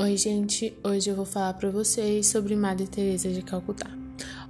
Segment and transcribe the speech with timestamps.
[0.00, 0.78] Oi, gente.
[0.84, 3.90] Hoje eu vou falar para vocês sobre Madre Teresa de Calcutá,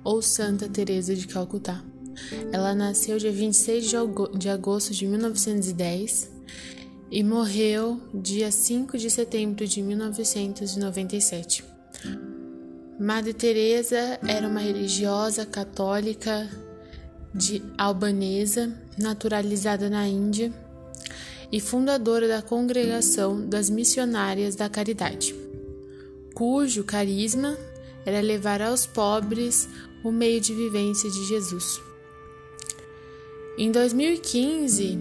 [0.04, 1.82] ou Santa Teresa de Calcutá.
[2.52, 3.90] Ela nasceu dia 26
[4.36, 6.30] de agosto de 1910
[7.10, 11.64] e morreu dia 5 de setembro de 1997.
[13.00, 16.46] Madre Teresa era uma religiosa católica
[17.34, 20.52] de albanesa, naturalizada na Índia
[21.50, 25.34] e fundadora da Congregação das Missionárias da Caridade,
[26.34, 27.56] cujo carisma
[28.04, 29.68] era levar aos pobres
[30.04, 31.80] o meio de vivência de Jesus.
[33.56, 34.98] Em 2015,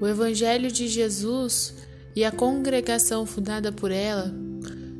[0.00, 1.74] o Evangelho de Jesus
[2.14, 4.32] e a congregação fundada por ela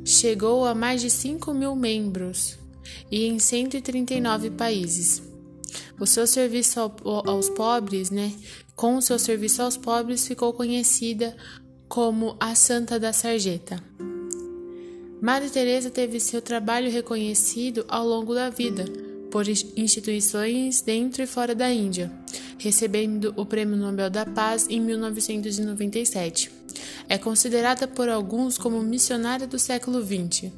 [0.04, 2.58] chegou a mais de 5 mil membros
[3.10, 5.22] e em 139 países.
[6.00, 8.32] O seu serviço aos pobres, né,
[8.76, 11.36] com o seu serviço aos pobres, ficou conhecida
[11.88, 13.82] como a Santa da Sarjeta.
[15.20, 18.84] Madre Teresa teve seu trabalho reconhecido ao longo da vida
[19.30, 22.10] por instituições dentro e fora da Índia,
[22.56, 26.57] recebendo o Prêmio Nobel da Paz em 1997.
[27.08, 30.52] É considerada por alguns como missionária do século XX.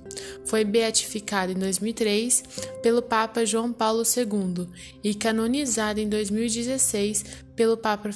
[0.44, 2.42] Foi beatificada em 2003
[2.82, 4.68] pelo Papa João Paulo II
[5.02, 8.10] e canonizada em 2016 pelo Papa,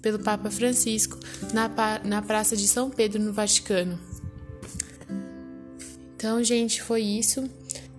[0.00, 1.18] pelo Papa Francisco
[1.52, 1.70] na,
[2.04, 3.98] na Praça de São Pedro, no Vaticano.
[6.16, 7.44] Então, gente, foi isso.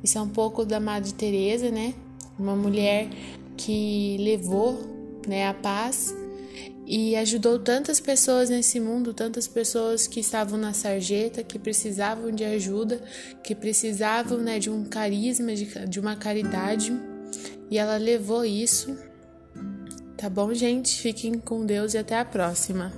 [0.04, 1.94] Isso é um pouco da Madre Teresa, né?
[2.40, 3.10] Uma mulher
[3.56, 4.80] que levou,
[5.28, 6.14] né, a paz
[6.86, 12.44] e ajudou tantas pessoas nesse mundo, tantas pessoas que estavam na sarjeta, que precisavam de
[12.44, 13.02] ajuda,
[13.44, 16.94] que precisavam né, de um carisma, de, de uma caridade,
[17.70, 18.96] e ela levou isso.
[20.16, 21.02] Tá bom, gente?
[21.02, 22.94] Fiquem com Deus e até a próxima.